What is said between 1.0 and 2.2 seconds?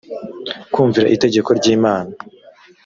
itegeko ry imana